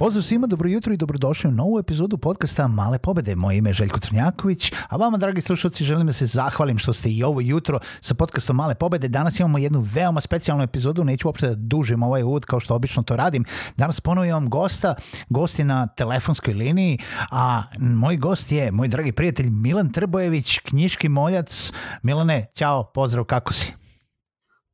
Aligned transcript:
Pozdrav 0.00 0.22
svima, 0.22 0.46
dobro 0.46 0.68
jutro 0.68 0.92
i 0.92 0.96
dobrodošli 0.96 1.48
u 1.48 1.52
novu 1.52 1.78
epizodu 1.78 2.18
podcasta 2.18 2.68
Male 2.68 2.98
pobede. 2.98 3.34
Moje 3.34 3.58
ime 3.58 3.70
je 3.70 3.74
Željko 3.74 4.00
Crnjaković, 4.00 4.72
a 4.88 4.96
vama, 4.96 5.18
dragi 5.18 5.40
slušalci, 5.40 5.84
želim 5.84 6.06
da 6.06 6.12
se 6.12 6.26
zahvalim 6.26 6.78
što 6.78 6.92
ste 6.92 7.10
i 7.10 7.22
ovo 7.22 7.40
jutro 7.40 7.78
sa 8.00 8.14
podcastom 8.14 8.56
Male 8.56 8.74
pobede. 8.74 9.08
Danas 9.08 9.40
imamo 9.40 9.58
jednu 9.58 9.80
veoma 9.94 10.20
specijalnu 10.20 10.62
epizodu, 10.62 11.04
neću 11.04 11.28
uopšte 11.28 11.46
da 11.46 11.54
dužim 11.54 12.02
ovaj 12.02 12.22
uvod 12.22 12.44
kao 12.44 12.60
što 12.60 12.74
obično 12.74 13.02
to 13.02 13.16
radim. 13.16 13.44
Danas 13.76 14.00
ponovo 14.00 14.24
imam 14.24 14.50
gosta, 14.50 14.94
gost 15.28 15.58
je 15.58 15.64
na 15.64 15.86
telefonskoj 15.86 16.54
liniji, 16.54 16.98
a 17.30 17.62
moj 17.78 18.16
gost 18.16 18.52
je 18.52 18.72
moj 18.72 18.88
dragi 18.88 19.12
prijatelj 19.12 19.50
Milan 19.50 19.92
Trbojević, 19.92 20.58
knjiški 20.58 21.08
moljac. 21.08 21.72
Milane, 22.02 22.46
ćao, 22.54 22.90
pozdrav, 22.94 23.24
kako 23.24 23.52
si? 23.52 23.72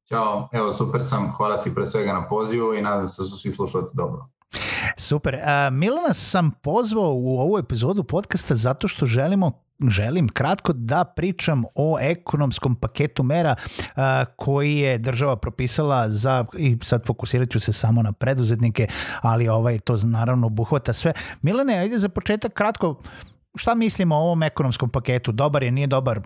Ćao, 0.08 0.48
evo 0.52 0.72
super 0.72 1.04
sam, 1.04 1.32
hvala 1.36 1.62
ti 1.62 1.74
pre 1.74 1.86
svega 1.86 2.12
na 2.12 2.28
pozivu 2.28 2.74
i 2.74 2.82
nadam 2.82 3.08
se 3.08 3.22
da 3.22 3.28
su 3.28 3.38
svi 3.38 3.50
slušalci 3.50 3.96
dobro. 3.96 4.35
Super. 4.96 5.34
Uh, 5.34 5.40
Milana 5.76 6.14
sam 6.14 6.50
pozvao 6.62 7.12
u 7.14 7.38
ovu 7.38 7.58
epizodu 7.58 8.04
podcasta 8.04 8.54
zato 8.54 8.88
što 8.88 9.06
želimo 9.06 9.52
želim 9.88 10.28
kratko 10.28 10.72
da 10.72 11.04
pričam 11.04 11.62
o 11.74 11.98
ekonomskom 12.00 12.74
paketu 12.74 13.22
mera 13.22 13.54
uh, 13.60 14.02
koji 14.36 14.76
je 14.76 14.98
država 14.98 15.36
propisala 15.36 16.08
za 16.08 16.44
i 16.58 16.78
sad 16.82 17.06
fokusirat 17.06 17.50
ću 17.50 17.60
se 17.60 17.72
samo 17.72 18.02
na 18.02 18.12
preduzetnike, 18.12 18.86
ali 19.22 19.48
ovaj 19.48 19.78
to 19.78 19.96
naravno 20.04 20.46
obuhvata 20.46 20.92
sve. 20.92 21.12
Milane, 21.42 21.78
ajde 21.78 21.98
za 21.98 22.08
početak 22.08 22.52
kratko 22.52 23.00
šta 23.54 23.74
mislimo 23.74 24.16
o 24.16 24.18
ovom 24.18 24.42
ekonomskom 24.42 24.88
paketu? 24.88 25.32
Dobar 25.32 25.62
je, 25.62 25.70
nije 25.70 25.86
dobar? 25.86 26.20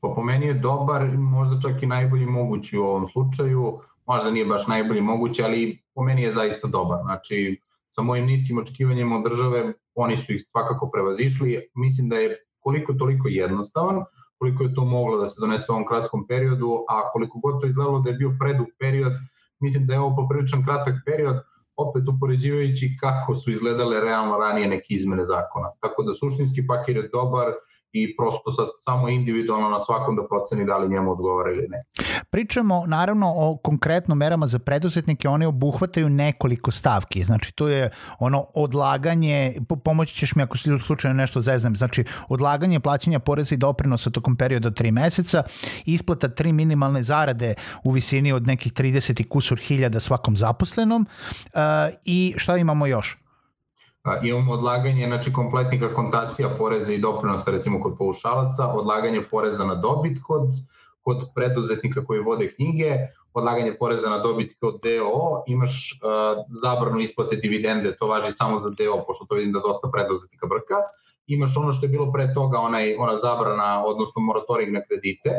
Pa 0.00 0.08
po 0.16 0.22
meni 0.22 0.46
je 0.46 0.54
dobar, 0.54 1.02
možda 1.18 1.60
čak 1.60 1.82
i 1.82 1.86
najbolji 1.86 2.26
mogući 2.26 2.78
u 2.78 2.82
ovom 2.82 3.06
slučaju 3.08 3.80
možda 4.06 4.30
nije 4.30 4.46
baš 4.46 4.66
najbolji 4.66 5.00
moguće, 5.00 5.44
ali 5.44 5.82
po 5.94 6.02
meni 6.02 6.22
je 6.22 6.32
zaista 6.32 6.68
dobar. 6.68 6.98
Znači, 7.02 7.60
sa 7.90 8.02
mojim 8.02 8.26
niskim 8.26 8.58
očekivanjima 8.58 9.16
od 9.16 9.24
države, 9.24 9.72
oni 9.94 10.16
su 10.16 10.32
ih 10.32 10.42
svakako 10.50 10.90
prevazišli. 10.90 11.68
Mislim 11.74 12.08
da 12.08 12.16
je 12.16 12.36
koliko 12.58 12.92
toliko 12.92 13.28
jednostavan, 13.28 14.04
koliko 14.38 14.62
je 14.62 14.74
to 14.74 14.84
moglo 14.84 15.18
da 15.20 15.26
se 15.26 15.40
donese 15.40 15.72
u 15.72 15.74
ovom 15.74 15.86
kratkom 15.86 16.26
periodu, 16.26 16.84
a 16.88 17.10
koliko 17.12 17.38
god 17.38 17.60
to 17.60 17.66
izgledalo 17.66 18.00
da 18.00 18.10
je 18.10 18.16
bio 18.16 18.36
predug 18.40 18.66
period, 18.78 19.12
mislim 19.60 19.86
da 19.86 19.94
je 19.94 20.00
ovo 20.00 20.16
popriličan 20.16 20.64
kratak 20.64 20.94
period, 21.06 21.36
opet 21.76 22.08
upoređivajući 22.08 22.96
kako 23.00 23.34
su 23.34 23.50
izgledale 23.50 24.00
realno 24.00 24.38
ranije 24.38 24.68
neke 24.68 24.86
izmene 24.88 25.24
zakona. 25.24 25.70
Tako 25.80 26.02
da 26.02 26.14
suštinski 26.14 26.66
paket 26.66 26.96
je 26.96 27.08
dobar, 27.12 27.52
i 27.94 28.16
prosto 28.16 28.50
sad 28.50 28.66
samo 28.80 29.08
individualno 29.08 29.68
na 29.68 29.80
svakom 29.80 30.16
da 30.16 30.22
proceni 30.28 30.66
da 30.66 30.76
li 30.78 30.88
njemu 30.88 31.12
odgovara 31.12 31.50
ili 31.52 31.68
ne. 31.68 31.84
Pričamo 32.30 32.84
naravno 32.86 33.32
o 33.36 33.56
konkretno 33.56 34.14
merama 34.14 34.46
za 34.46 34.58
preduzetnike, 34.58 35.28
one 35.28 35.46
obuhvataju 35.46 36.08
nekoliko 36.08 36.70
stavki, 36.70 37.24
znači 37.24 37.52
to 37.54 37.68
je 37.68 37.90
ono 38.18 38.46
odlaganje, 38.54 39.54
pomoći 39.84 40.14
ćeš 40.14 40.34
mi 40.34 40.42
ako 40.42 40.58
si 40.58 40.70
slučajno 40.86 41.14
nešto 41.14 41.40
zeznem, 41.40 41.76
znači 41.76 42.04
odlaganje 42.28 42.80
plaćanja 42.80 43.18
poreza 43.18 43.54
i 43.54 43.58
doprinosa 43.58 44.10
tokom 44.10 44.36
perioda 44.36 44.70
3 44.70 44.90
meseca, 44.90 45.42
isplata 45.86 46.28
tri 46.28 46.52
minimalne 46.52 47.02
zarade 47.02 47.54
u 47.84 47.90
visini 47.90 48.32
od 48.32 48.46
nekih 48.46 48.72
30 48.72 49.20
i 49.20 49.28
kusur 49.28 49.58
hiljada 49.58 50.00
svakom 50.00 50.36
zaposlenom 50.36 51.06
uh, 51.44 51.60
i 52.04 52.34
šta 52.36 52.56
imamo 52.56 52.86
još? 52.86 53.23
Imamo 54.22 54.52
odlaganje, 54.52 55.06
znači 55.06 55.32
kompletnih 55.32 55.82
akontacija 55.82 56.48
poreza 56.58 56.92
i 56.92 56.98
doprinosa 56.98 57.50
recimo 57.50 57.80
kod 57.80 57.98
paušalaca, 57.98 58.68
odlaganje 58.68 59.20
poreza 59.30 59.64
na 59.64 59.74
dobit 59.74 60.18
kod, 60.22 60.48
kod 61.04 61.28
preduzetnika 61.34 62.04
koji 62.04 62.20
vode 62.20 62.52
knjige, 62.54 62.98
odlaganje 63.34 63.76
poreza 63.78 64.10
na 64.10 64.18
dobit 64.18 64.56
kod 64.60 64.80
DOO, 64.82 65.44
imaš 65.46 65.72
uh, 65.92 66.44
zabranu 66.62 67.00
isplate 67.00 67.36
dividende, 67.36 67.96
to 67.96 68.06
važi 68.06 68.32
samo 68.32 68.58
za 68.58 68.70
DO, 68.70 69.04
pošto 69.06 69.26
to 69.28 69.34
vidim 69.34 69.52
da 69.52 69.60
dosta 69.60 69.90
preduzetnika 69.92 70.46
brka, 70.46 70.74
imaš 71.26 71.56
ono 71.56 71.72
što 71.72 71.86
je 71.86 71.90
bilo 71.90 72.12
pre 72.12 72.34
toga, 72.34 72.58
onaj, 72.58 72.96
ona 72.98 73.16
zabrana, 73.16 73.84
odnosno 73.86 74.22
moratoring 74.22 74.72
na 74.72 74.80
kredite, 74.88 75.30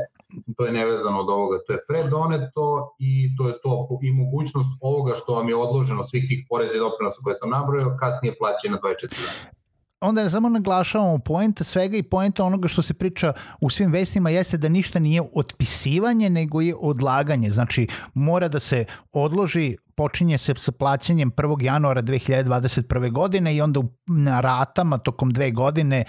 to 0.57 0.65
je 0.65 0.71
nevezano 0.71 1.19
od 1.19 1.29
ovoga, 1.29 1.57
to 1.67 1.73
je 1.73 1.85
predoneto 1.87 2.95
i 2.99 3.35
to 3.37 3.47
je 3.47 3.61
to. 3.63 3.99
I 4.01 4.11
mogućnost 4.11 4.69
ovoga 4.81 5.13
što 5.13 5.35
vam 5.35 5.49
je 5.49 5.55
odloženo 5.55 6.03
svih 6.03 6.25
tih 6.27 6.45
poreza 6.49 6.77
i 6.77 6.79
doprinosa 6.79 7.21
koje 7.23 7.35
sam 7.35 7.49
nabrojao, 7.49 7.97
kasnije 7.99 8.35
plaće 8.39 8.69
na 8.69 8.77
24 8.77 9.09
dana 9.25 9.54
onda 10.01 10.29
samo 10.29 10.49
naglašavamo 10.49 11.19
poenta 11.19 11.63
svega 11.63 11.97
i 11.97 12.03
poenta 12.03 12.43
onoga 12.43 12.67
što 12.67 12.81
se 12.81 12.93
priča 12.93 13.33
u 13.61 13.69
svim 13.69 13.91
vestima 13.91 14.29
jeste 14.29 14.57
da 14.57 14.69
ništa 14.69 14.99
nije 14.99 15.21
otpisivanje 15.33 16.29
nego 16.29 16.61
je 16.61 16.75
odlaganje. 16.75 17.49
Znači 17.49 17.87
mora 18.13 18.47
da 18.47 18.59
se 18.59 18.85
odloži 19.11 19.75
počinje 19.97 20.37
se 20.37 20.53
sa 20.57 20.71
plaćanjem 20.71 21.31
1. 21.31 21.63
januara 21.63 22.01
2021. 22.01 23.11
godine 23.11 23.55
i 23.55 23.61
onda 23.61 23.81
na 24.07 24.41
ratama 24.41 24.97
tokom 24.97 25.33
dve 25.33 25.51
godine, 25.51 26.03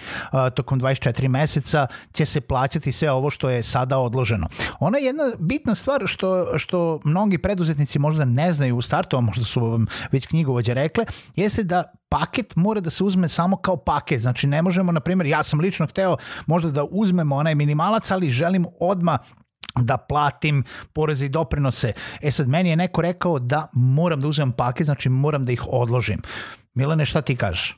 tokom 0.55 0.81
24 0.81 1.27
meseca 1.27 1.87
će 2.11 2.25
se 2.25 2.41
plaćati 2.41 2.91
sve 2.91 3.11
ovo 3.11 3.29
što 3.29 3.49
je 3.49 3.63
sada 3.63 3.97
odloženo. 3.97 4.47
Ona 4.79 4.97
je 4.97 5.05
jedna 5.05 5.23
bitna 5.39 5.75
stvar 5.75 6.03
što, 6.05 6.57
što 6.57 6.99
mnogi 7.03 7.37
preduzetnici 7.37 7.99
možda 7.99 8.25
ne 8.25 8.51
znaju 8.51 8.77
u 8.77 8.81
startu, 8.81 9.17
a 9.17 9.21
možda 9.21 9.43
su 9.43 9.61
vam 9.61 9.85
već 10.11 10.27
knjigovođe 10.27 10.73
rekle, 10.73 11.05
jeste 11.35 11.63
da 11.63 11.83
paket 12.09 12.55
mora 12.55 12.79
da 12.79 12.89
se 12.89 13.03
uzme 13.03 13.27
samo 13.27 13.57
kao 13.57 13.77
paket. 13.77 14.21
Znači 14.21 14.47
ne 14.47 14.61
možemo, 14.61 14.91
na 14.91 14.99
primjer, 14.99 15.27
ja 15.27 15.43
sam 15.43 15.59
lično 15.59 15.87
hteo 15.87 16.17
možda 16.45 16.71
da 16.71 16.83
uzmemo 16.91 17.35
onaj 17.35 17.55
minimalac, 17.55 18.11
ali 18.11 18.29
želim 18.29 18.65
odma 18.79 19.17
da 19.83 19.97
platim 19.97 20.63
poreze 20.93 21.25
i 21.25 21.29
doprinose. 21.29 21.93
E 22.21 22.31
sad, 22.31 22.47
meni 22.47 22.69
je 22.69 22.75
neko 22.75 23.01
rekao 23.01 23.39
da 23.39 23.67
moram 23.73 24.21
da 24.21 24.27
uzmem 24.27 24.51
paket, 24.51 24.85
znači 24.85 25.09
moram 25.09 25.45
da 25.45 25.51
ih 25.51 25.63
odložim. 25.71 26.21
Milane, 26.73 27.05
šta 27.05 27.21
ti 27.21 27.35
kažeš? 27.35 27.77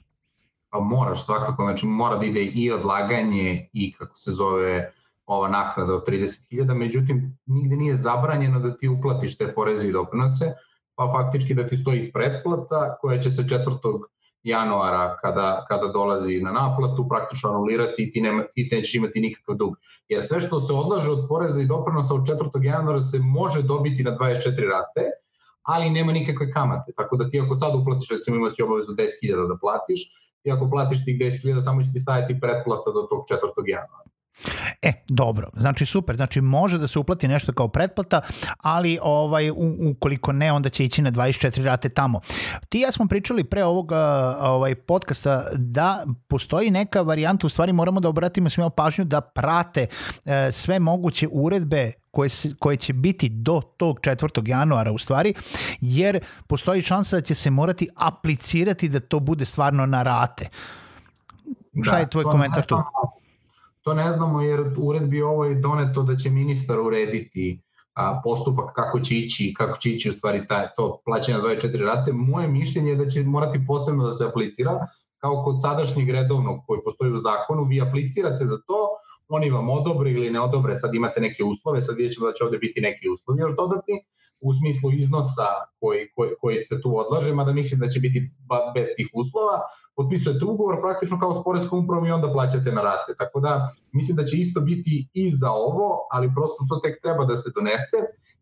Pa 0.70 0.80
moraš 0.80 1.26
svakako, 1.26 1.64
znači 1.64 1.86
mora 1.86 2.18
da 2.18 2.26
ide 2.26 2.44
i 2.44 2.72
odlaganje 2.72 3.70
i 3.74 3.94
kako 3.94 4.18
se 4.18 4.32
zove 4.32 4.92
ova 5.26 5.50
naknada 5.50 5.94
od 5.94 6.08
30.000, 6.08 6.74
međutim 6.74 7.38
nigde 7.46 7.76
nije 7.76 7.98
zabranjeno 7.98 8.60
da 8.60 8.78
ti 8.78 8.88
uplatiš 8.88 9.38
te 9.38 9.54
poreze 9.54 9.88
i 9.88 9.92
doprinose, 9.92 10.54
pa 10.96 11.14
faktički 11.14 11.54
da 11.54 11.68
ti 11.68 11.78
stoji 11.78 12.12
pretplata 12.12 12.98
koja 13.02 13.20
će 13.20 13.32
se 13.32 13.48
četvrtog 13.50 14.06
januara 14.44 15.18
kada, 15.22 15.66
kada 15.68 15.88
dolazi 15.88 16.42
na 16.42 16.52
naplatu 16.52 17.08
praktično 17.10 17.50
anulirati 17.50 18.04
i 18.04 18.12
ti, 18.12 18.22
nema, 18.22 18.44
ti 18.54 18.70
nećeš 18.72 18.96
imati 18.96 19.20
nikakav 19.20 19.56
dug. 19.56 19.76
Jer 20.08 20.22
sve 20.24 20.40
što 20.40 20.60
se 20.60 20.74
odlaže 20.74 21.12
od 21.12 21.26
poreza 21.30 21.62
i 21.62 21.66
doprinosa 21.66 22.16
od 22.16 22.22
4. 22.22 22.64
januara 22.64 23.02
se 23.02 23.20
može 23.20 23.62
dobiti 23.62 24.04
na 24.04 24.18
24 24.18 24.70
rate, 24.70 25.10
ali 25.64 25.90
nema 25.90 26.12
nikakve 26.12 26.52
kamate. 26.52 26.92
Tako 26.96 27.18
da 27.18 27.30
ti 27.30 27.40
ako 27.40 27.56
sad 27.56 27.76
uplatiš, 27.76 28.10
recimo 28.10 28.38
imaš 28.38 28.56
si 28.56 28.64
obavezu 28.64 28.92
10.000 28.92 29.48
da 29.48 29.58
platiš, 29.62 30.00
ti 30.44 30.52
ako 30.52 30.70
platiš 30.70 31.06
tih 31.06 31.20
10.000 31.20 31.62
samo 31.64 31.84
će 31.84 31.92
ti 31.94 32.00
staviti 32.00 32.40
pretplata 32.40 32.92
do 32.92 33.02
tog 33.10 33.26
4. 33.30 33.64
januara. 33.68 34.10
E, 34.82 34.94
dobro, 35.08 35.50
znači 35.54 35.86
super, 35.86 36.16
znači 36.16 36.42
može 36.42 36.78
da 36.78 36.88
se 36.88 37.00
uplati 37.00 37.28
nešto 37.28 37.54
kao 37.54 37.68
pretplata, 37.68 38.22
ali 38.58 39.00
ovaj, 39.02 39.52
ukoliko 39.92 40.32
ne, 40.32 40.52
onda 40.52 40.70
će 40.70 40.86
ići 40.86 41.02
na 41.02 41.12
24 41.12 41.64
rate 41.64 41.90
tamo. 41.90 42.20
Ti 42.70 42.80
ja 42.80 42.92
smo 42.92 43.08
pričali 43.08 43.44
pre 43.44 43.64
ovog 43.64 43.92
ovaj, 44.42 44.76
podcasta 44.76 45.44
da 45.56 46.06
postoji 46.28 46.72
neka 46.72 47.02
varijanta, 47.02 47.48
u 47.48 47.50
stvari 47.50 47.74
moramo 47.74 48.00
da 48.00 48.10
obratimo 48.10 48.50
svima 48.50 48.70
pažnju 48.70 49.06
da 49.06 49.22
prate 49.22 49.88
e, 50.26 50.52
sve 50.52 50.80
moguće 50.80 51.28
uredbe 51.32 51.92
koje, 52.12 52.30
koje 52.60 52.78
će 52.78 52.94
biti 52.94 53.30
do 53.30 53.62
tog 53.78 54.00
4. 54.00 54.50
januara 54.50 54.92
u 54.92 54.98
stvari, 54.98 55.34
jer 55.82 56.20
postoji 56.48 56.82
šansa 56.82 57.16
da 57.16 57.22
će 57.22 57.36
se 57.36 57.50
morati 57.50 57.88
aplicirati 57.96 58.90
da 58.90 59.00
to 59.00 59.20
bude 59.20 59.46
stvarno 59.46 59.86
na 59.86 60.04
rate. 60.04 60.50
Šta 61.84 61.92
da, 61.92 61.98
je 61.98 62.10
tvoj 62.10 62.24
komentar 62.24 62.66
tu? 62.66 62.78
To 63.82 63.94
ne 63.94 64.12
znamo 64.12 64.42
jer 64.42 64.74
uredbi 64.78 65.22
ovo 65.22 65.46
je 65.46 65.56
doneto 65.56 66.04
da 66.04 66.16
će 66.16 66.30
ministar 66.30 66.80
urediti 66.80 67.62
a, 67.94 68.22
postupak 68.24 68.76
kako 68.76 69.00
će 69.00 69.16
ići, 69.16 69.54
kako 69.58 69.78
će 69.78 69.92
ići 69.92 70.10
u 70.10 70.14
stvari 70.14 70.48
taj, 70.48 70.68
to 70.76 71.02
plaćanje 71.06 71.38
24 71.38 71.86
rate. 71.86 72.12
Moje 72.14 72.48
mišljenje 72.48 72.90
je 72.90 72.96
da 72.96 73.10
će 73.10 73.24
morati 73.24 73.66
posebno 73.68 74.06
da 74.06 74.12
se 74.12 74.26
aplicira 74.26 74.80
kao 75.18 75.44
kod 75.44 75.62
sadašnjeg 75.62 76.10
redovnog 76.10 76.60
koji 76.68 76.80
postoji 76.86 77.12
u 77.12 77.20
zakonu, 77.20 77.64
vi 77.64 77.82
aplicirate 77.82 78.46
za 78.46 78.58
to, 78.68 78.88
oni 79.28 79.50
vam 79.50 79.70
odobre 79.70 80.12
ili 80.12 80.30
ne 80.30 80.42
odobre, 80.42 80.76
sad 80.76 80.96
imate 80.96 81.22
neke 81.22 81.44
uslove, 81.44 81.82
sad 81.82 81.96
vidjet 81.96 82.14
ćemo 82.14 82.28
da 82.28 82.34
će 82.34 82.44
ovde 82.44 82.58
biti 82.58 82.82
neki 82.82 83.10
uslovi 83.10 83.42
još 83.42 83.56
dodatni, 83.56 83.96
u 84.42 84.54
smislu 84.54 84.92
iznosa 84.92 85.48
koji, 85.80 86.08
koji, 86.16 86.32
koji 86.42 86.62
se 86.62 86.82
tu 86.82 86.98
odlaže, 86.98 87.34
mada 87.34 87.54
mislim 87.54 87.80
da 87.80 87.88
će 87.88 88.00
biti 88.00 88.32
bez 88.76 88.88
tih 88.98 89.10
uslova, 89.14 89.62
potpisujete 89.96 90.46
ugovor 90.46 90.82
praktično 90.82 91.20
kao 91.20 91.34
s 91.34 91.44
Poreskom 91.44 91.84
upravom 91.84 92.06
i 92.06 92.12
onda 92.12 92.32
plaćate 92.32 92.72
na 92.72 92.82
rate. 92.82 93.16
Tako 93.18 93.40
da 93.40 93.70
mislim 93.94 94.18
da 94.18 94.24
će 94.24 94.38
isto 94.38 94.62
biti 94.62 95.10
i 95.14 95.32
za 95.32 95.52
ovo, 95.52 96.08
ali 96.12 96.34
prosto 96.36 96.66
to 96.70 96.80
tek 96.84 97.02
treba 97.02 97.26
da 97.26 97.36
se 97.36 97.52
donese 97.56 97.98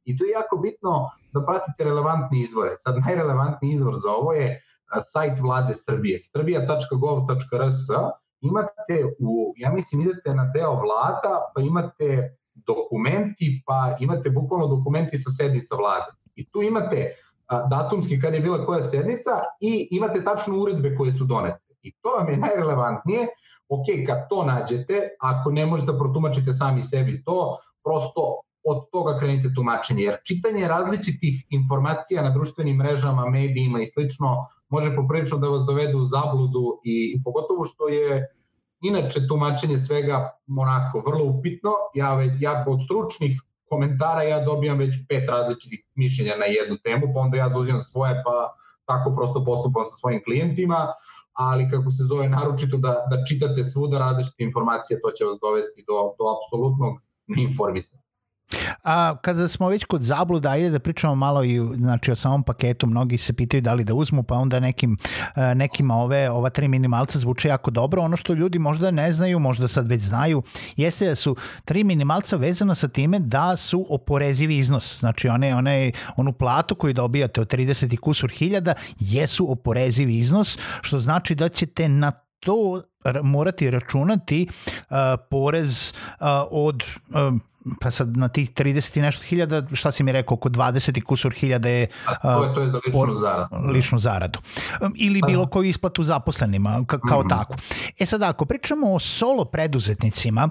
i 0.06 0.18
to 0.18 0.26
je 0.26 0.32
jako 0.32 0.58
bitno 0.58 1.10
da 1.34 1.46
pratite 1.46 1.84
relevantne 1.84 2.40
izvore. 2.40 2.74
Sad 2.78 2.96
najrelevantniji 3.06 3.72
izvor 3.72 3.96
za 3.98 4.12
ovo 4.12 4.34
je 4.34 4.62
sajt 5.14 5.40
vlade 5.40 5.74
Srbije, 5.74 6.20
srbija.gov.rs, 6.20 7.88
imate 8.42 9.16
u, 9.20 9.54
ja 9.58 9.72
mislim 9.74 10.02
idete 10.02 10.36
na 10.36 10.52
deo 10.54 10.74
vlada, 10.74 11.52
pa 11.56 11.62
imate 11.62 12.38
dokumenti, 12.66 13.62
pa 13.66 13.96
imate 14.00 14.30
bukvalno 14.30 14.68
dokumenti 14.68 15.18
sa 15.18 15.30
sednica 15.30 15.76
vlade. 15.76 16.12
I 16.36 16.50
tu 16.50 16.62
imate 16.62 17.10
datumski 17.70 18.20
kad 18.22 18.34
je 18.34 18.40
bila 18.40 18.66
koja 18.66 18.84
sednica 18.84 19.42
i 19.60 19.88
imate 19.92 20.24
tačno 20.24 20.60
uredbe 20.60 20.96
koje 20.96 21.12
su 21.12 21.26
donete. 21.26 21.68
I 21.82 21.94
to 22.02 22.10
vam 22.10 22.30
je 22.30 22.38
najrelevantnije. 22.38 23.28
Ok, 23.70 23.86
kad 24.08 24.30
to 24.30 24.44
nađete, 24.46 25.10
ako 25.20 25.52
ne 25.52 25.66
možete 25.66 25.92
da 25.92 25.98
protumačite 25.98 26.54
sami 26.54 26.84
sebi 26.84 27.24
to, 27.24 27.58
prosto 27.84 28.42
od 28.64 28.90
toga 28.92 29.20
krenite 29.20 29.54
tumačenje. 29.56 30.04
Jer 30.04 30.18
čitanje 30.24 30.68
različitih 30.68 31.46
informacija 31.50 32.24
na 32.24 32.30
društvenim 32.30 32.78
mrežama, 32.78 33.30
medijima 33.30 33.82
i 33.82 33.86
slično 33.86 34.46
može 34.70 34.96
poprilično 34.96 35.38
da 35.38 35.48
vas 35.48 35.62
dovede 35.68 35.96
u 35.96 36.04
zabludu 36.04 36.80
i, 36.84 37.14
i 37.16 37.24
pogotovo 37.24 37.66
što 37.66 37.88
je 37.88 38.37
inače 38.82 39.28
tumačenje 39.28 39.78
svega 39.78 40.40
onako 40.58 41.00
vrlo 41.00 41.26
upitno. 41.26 41.72
Ja, 41.94 42.16
već, 42.16 42.32
ja 42.40 42.66
od 42.68 42.84
stručnih 42.84 43.42
komentara 43.70 44.24
ja 44.24 44.46
dobijam 44.46 44.78
već 44.78 44.96
pet 45.10 45.30
različitih 45.30 45.86
mišljenja 45.96 46.36
na 46.40 46.46
jednu 46.46 46.78
temu, 46.84 47.14
pa 47.14 47.20
onda 47.20 47.38
ja 47.38 47.50
zauzimam 47.50 47.80
svoje, 47.80 48.22
pa 48.26 48.54
tako 48.86 49.16
prosto 49.16 49.46
postupam 49.46 49.86
sa 49.86 49.96
svojim 50.00 50.24
klijentima, 50.24 50.88
ali 51.34 51.70
kako 51.70 51.92
se 51.92 52.04
zove 52.04 52.30
naročito 52.30 52.78
da, 52.78 52.94
da 53.10 53.26
čitate 53.26 53.64
svuda 53.64 53.98
različite 53.98 54.44
informacije, 54.44 55.02
to 55.02 55.12
će 55.12 55.26
vas 55.26 55.38
dovesti 55.42 55.84
do, 55.88 55.94
do 56.18 56.24
apsolutnog 56.36 56.94
neinformisanja. 57.28 58.07
A 58.84 59.16
kada 59.22 59.48
smo 59.48 59.70
već 59.70 59.86
kod 59.86 60.04
zabluda, 60.04 60.50
ajde 60.50 60.70
da 60.70 60.80
pričamo 60.80 61.16
malo 61.16 61.44
i 61.44 61.60
znači, 61.76 62.12
o 62.12 62.16
samom 62.16 62.44
paketu. 62.44 62.88
Mnogi 62.88 63.18
se 63.18 63.34
pitaju 63.34 63.62
da 63.62 63.74
li 63.74 63.84
da 63.84 63.94
uzmu, 63.94 64.24
pa 64.24 64.36
onda 64.36 64.60
nekim, 64.60 64.98
e, 65.36 65.56
nekima 65.56 65.96
ove, 65.96 66.30
ova 66.30 66.50
tri 66.50 66.68
minimalca 66.68 67.20
zvuče 67.20 67.48
jako 67.48 67.72
dobro. 67.72 68.02
Ono 68.02 68.18
što 68.18 68.34
ljudi 68.34 68.60
možda 68.60 68.92
ne 68.92 69.14
znaju, 69.14 69.40
možda 69.40 69.68
sad 69.68 69.88
već 69.88 70.02
znaju, 70.02 70.44
jeste 70.76 71.08
da 71.08 71.16
su 71.16 71.36
tri 71.66 71.84
minimalca 71.84 72.36
vezana 72.36 72.76
sa 72.76 72.88
time 72.88 73.20
da 73.20 73.56
su 73.56 73.86
oporezivi 73.90 74.58
iznos. 74.58 75.00
Znači 75.00 75.28
one, 75.30 75.56
one, 75.56 75.92
onu 76.16 76.34
platu 76.34 76.76
koju 76.76 76.94
dobijate 76.94 77.42
od 77.42 77.54
30 77.54 77.94
i 77.94 77.98
kusur 77.98 78.30
hiljada 78.30 78.74
jesu 79.00 79.52
oporezivi 79.52 80.18
iznos, 80.18 80.58
što 80.82 81.00
znači 81.00 81.36
da 81.36 81.50
ćete 81.50 81.90
na 81.90 82.12
to 82.40 82.82
morati 83.24 83.72
računati 83.72 84.48
uh, 84.50 84.98
porez 85.30 85.94
uh, 86.20 86.28
od 86.52 86.84
uh, 87.10 87.40
pa 87.82 87.92
sad 87.92 88.18
na 88.18 88.28
tih 88.28 88.52
30 88.52 88.98
i 88.98 89.02
nešto 89.02 89.24
hiljada, 89.24 89.64
šta 89.74 89.92
si 89.92 90.04
mi 90.04 90.12
rekao, 90.12 90.36
oko 90.36 90.50
20 90.50 90.98
i 90.98 91.02
kusur 91.02 91.34
hiljada 91.34 91.70
je... 91.70 91.88
A 92.06 92.38
to 92.38 92.44
je, 92.44 92.54
to 92.54 92.62
je 92.62 92.70
za 92.70 92.80
ličnu 92.86 93.16
zaradu. 93.16 93.68
Ličnu 93.68 94.00
zaradu. 94.00 94.40
Ili 94.96 95.22
bilo 95.28 95.48
koju 95.48 95.64
isplatu 95.64 96.04
zaposlenima, 96.04 96.86
kao 96.88 96.98
mm 96.98 97.24
-hmm. 97.24 97.30
tako. 97.30 97.56
E 98.00 98.06
sad, 98.06 98.24
ako 98.24 98.46
pričamo 98.46 98.94
o 98.94 99.00
solo 99.00 99.46
preduzetnicima, 99.46 100.50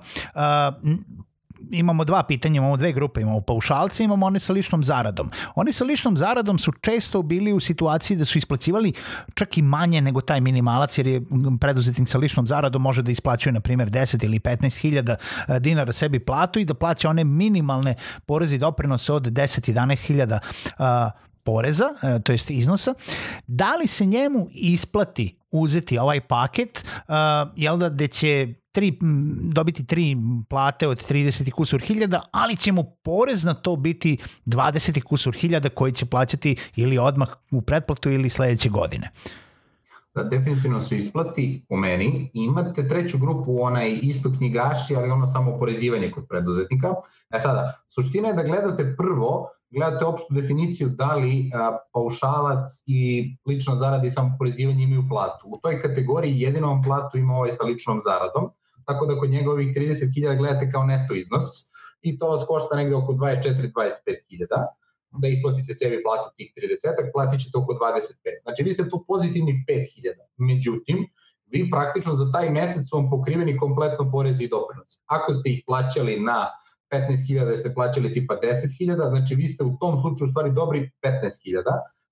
imamo 1.70 2.04
dva 2.04 2.22
pitanja, 2.22 2.58
imamo 2.58 2.76
dve 2.76 2.92
grupe, 2.92 3.20
imamo 3.20 3.40
paušalce, 3.40 4.04
imamo 4.04 4.26
one 4.26 4.38
sa 4.38 4.52
ličnom 4.52 4.84
zaradom. 4.84 5.30
Oni 5.54 5.72
sa 5.72 5.84
ličnom 5.84 6.16
zaradom 6.16 6.58
su 6.58 6.72
često 6.72 7.22
bili 7.22 7.52
u 7.52 7.60
situaciji 7.60 8.16
da 8.16 8.24
su 8.24 8.38
isplaćivali 8.38 8.92
čak 9.34 9.58
i 9.58 9.62
manje 9.62 10.00
nego 10.00 10.20
taj 10.20 10.40
minimalac, 10.40 10.98
jer 10.98 11.06
je 11.06 11.22
preduzetnik 11.60 12.08
sa 12.08 12.18
ličnom 12.18 12.46
zaradom 12.46 12.82
može 12.82 13.02
da 13.02 13.10
isplaćuje, 13.10 13.52
na 13.52 13.60
primjer, 13.60 13.90
10 13.90 14.24
ili 14.24 14.38
15 14.38 14.80
hiljada 14.80 15.16
e, 15.48 15.60
dinara 15.60 15.92
sebi 15.92 16.20
platu 16.20 16.58
i 16.58 16.64
da 16.64 16.74
plaća 16.74 17.10
one 17.10 17.24
minimalne 17.24 17.94
porezi 18.26 18.58
doprinose 18.58 19.12
od 19.12 19.26
10-11 19.26 20.06
hiljada 20.06 20.40
poreza, 21.46 21.94
e, 22.02 22.18
to 22.22 22.32
jest 22.32 22.50
iznosa, 22.50 22.94
da 23.46 23.76
li 23.76 23.86
se 23.86 24.06
njemu 24.06 24.46
isplati 24.50 25.34
uzeti 25.60 25.98
ovaj 25.98 26.20
paket, 26.20 26.84
uh, 27.08 27.14
jel 27.56 27.78
da, 27.78 27.88
gde 27.88 28.08
će 28.08 28.54
tri, 28.72 28.98
dobiti 29.52 29.86
tri 29.86 30.16
plate 30.48 30.88
od 30.88 31.10
30 31.10 31.50
kusur 31.50 31.80
hiljada, 31.80 32.22
ali 32.32 32.56
će 32.56 32.72
mu 32.72 32.84
porez 33.02 33.44
na 33.44 33.54
to 33.54 33.76
biti 33.76 34.18
20 34.46 35.02
kusur 35.02 35.34
hiljada 35.34 35.68
koji 35.68 35.92
će 35.92 36.06
plaćati 36.06 36.56
ili 36.76 36.98
odmah 36.98 37.28
u 37.50 37.62
pretplatu 37.62 38.10
ili 38.10 38.30
sledeće 38.30 38.68
godine. 38.68 39.10
Da, 40.14 40.22
definitivno 40.22 40.80
se 40.80 40.96
isplati 40.96 41.66
u 41.68 41.76
meni. 41.76 42.30
Imate 42.34 42.88
treću 42.88 43.18
grupu, 43.18 43.62
onaj 43.62 43.98
isto 44.02 44.32
knjigaši, 44.38 44.96
ali 44.96 45.10
ono 45.10 45.26
samo 45.26 45.58
porezivanje 45.58 46.10
kod 46.10 46.26
preduzetnika. 46.28 46.94
E 47.30 47.40
sada, 47.40 47.72
suština 47.88 48.28
je 48.28 48.34
da 48.34 48.42
gledate 48.42 48.94
prvo 48.98 49.48
gledate 49.70 50.04
opštu 50.04 50.34
definiciju 50.34 50.88
da 50.88 51.14
li 51.14 51.50
a, 51.54 51.78
paušalac 51.92 52.66
i 52.86 53.30
lično 53.46 53.76
zarada 53.76 54.06
i 54.06 54.10
samo 54.10 54.36
porezivanje 54.38 54.84
imaju 54.84 55.04
platu. 55.08 55.48
U 55.48 55.58
toj 55.62 55.82
kategoriji 55.82 56.40
jedino 56.40 56.68
vam 56.68 56.82
platu 56.82 57.18
ima 57.18 57.34
ovaj 57.34 57.52
sa 57.52 57.64
ličnom 57.64 58.00
zaradom, 58.04 58.50
tako 58.84 59.06
da 59.06 59.18
kod 59.18 59.30
njega 59.30 59.50
ovih 59.50 59.68
30.000 59.76 60.38
gledate 60.38 60.70
kao 60.70 60.84
neto 60.84 61.14
iznos 61.14 61.44
i 62.02 62.18
to 62.18 62.28
vas 62.28 62.44
košta 62.48 62.76
negde 62.76 62.94
oko 62.94 63.12
24-25.000 63.12 64.46
da 65.18 65.28
isplatite 65.28 65.74
sebi 65.74 66.02
platu 66.02 66.28
tih 66.36 66.52
30, 66.56 67.12
platit 67.14 67.40
ćete 67.40 67.58
oko 67.58 67.72
25. 67.72 68.42
Znači 68.42 68.62
vi 68.62 68.72
ste 68.72 68.88
tu 68.88 69.04
pozitivni 69.08 69.64
5000. 69.68 70.14
Međutim, 70.36 71.06
vi 71.46 71.70
praktično 71.70 72.12
za 72.14 72.32
taj 72.32 72.50
mesec 72.50 72.88
su 72.88 72.96
vam 72.96 73.10
pokriveni 73.10 73.56
kompletno 73.56 74.10
porezi 74.10 74.44
i 74.44 74.48
doprinosi. 74.48 75.00
Ako 75.06 75.32
ste 75.32 75.50
ih 75.50 75.62
plaćali 75.66 76.20
na 76.20 76.48
15.000 76.90 77.56
ste 77.56 77.74
plaćali 77.74 78.12
tipa 78.12 78.34
10.000, 78.34 79.08
znači 79.08 79.34
vi 79.34 79.46
ste 79.46 79.64
u 79.64 79.76
tom 79.80 80.00
slučaju 80.00 80.28
u 80.28 80.30
stvari 80.30 80.50
dobri 80.52 80.90
15.000, 81.02 81.62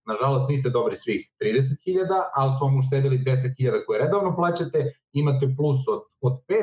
nažalost 0.07 0.49
niste 0.49 0.71
dobri 0.71 0.95
svih 0.95 1.31
30.000, 1.41 2.23
ali 2.35 2.53
su 2.53 2.65
vam 2.65 2.79
uštedili 2.79 3.19
10.000 3.19 3.85
koje 3.87 4.03
redovno 4.05 4.37
plaćate, 4.37 4.87
imate 5.13 5.55
plus 5.57 5.89
od, 5.89 6.01
od 6.21 6.33
5, 6.49 6.55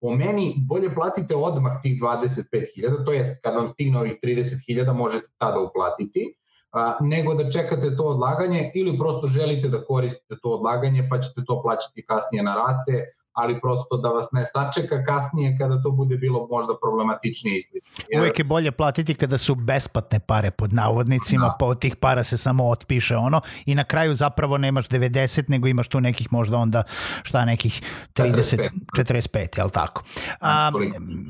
po 0.00 0.10
meni 0.10 0.54
bolje 0.68 0.94
platite 0.94 1.36
odmah 1.36 1.82
tih 1.82 2.00
25.000, 2.02 3.04
to 3.04 3.12
jest 3.12 3.42
kad 3.42 3.54
vam 3.54 3.68
stigne 3.68 3.98
ovih 3.98 4.14
30.000 4.22 4.92
možete 4.92 5.26
tada 5.38 5.60
uplatiti, 5.60 6.34
a, 6.72 6.96
nego 7.00 7.34
da 7.34 7.50
čekate 7.50 7.96
to 7.96 8.02
odlaganje 8.02 8.70
ili 8.74 8.98
prosto 8.98 9.26
želite 9.26 9.68
da 9.68 9.84
koristite 9.84 10.34
to 10.42 10.48
odlaganje 10.48 11.06
pa 11.10 11.20
ćete 11.20 11.44
to 11.46 11.62
plaćati 11.62 12.06
kasnije 12.06 12.42
na 12.42 12.54
rate, 12.54 13.04
ali 13.34 13.60
prosto 13.60 13.96
da 13.96 14.08
vas 14.08 14.26
ne 14.32 14.44
sačeka 14.46 15.04
kasnije 15.04 15.56
kada 15.58 15.82
to 15.82 15.90
bude 15.90 16.16
bilo 16.16 16.46
možda 16.50 16.72
problematičnije 16.82 17.56
i 17.56 17.62
slično. 17.62 18.04
Jer... 18.08 18.20
Uvijek 18.20 18.38
je 18.38 18.44
bolje 18.44 18.72
platiti 18.72 19.14
kada 19.14 19.38
su 19.38 19.54
besplatne 19.54 20.20
pare 20.20 20.50
pod 20.50 20.72
navodnicima, 20.72 21.46
da. 21.46 21.56
pa 21.60 21.66
od 21.66 21.78
tih 21.78 21.96
para 21.96 22.24
se 22.24 22.38
samo 22.38 22.68
otpiše 22.68 23.16
ono 23.16 23.40
i 23.66 23.74
na 23.74 23.84
kraju 23.84 24.14
zapravo 24.14 24.58
nemaš 24.58 24.88
90, 24.88 25.44
nego 25.48 25.68
imaš 25.68 25.88
tu 25.88 26.00
nekih 26.00 26.32
možda 26.32 26.56
onda 26.56 26.82
šta 27.22 27.44
nekih 27.44 27.82
30, 28.14 28.68
45, 28.96 29.30
45 29.32 29.58
jel 29.58 29.70
tako? 29.70 30.02
A, 30.40 30.70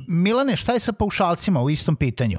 Milane, 0.09 0.57
šta 0.57 0.73
je 0.73 0.81
sa 0.81 0.93
paušalcima 0.93 1.63
u 1.63 1.71
istom 1.71 1.97
pitanju? 1.97 2.39